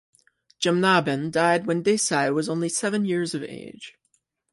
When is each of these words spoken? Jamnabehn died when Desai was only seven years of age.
Jamnabehn 0.59 1.29
died 1.29 1.67
when 1.67 1.83
Desai 1.83 2.33
was 2.33 2.49
only 2.49 2.69
seven 2.69 3.05
years 3.05 3.35
of 3.35 3.43
age. 3.43 3.99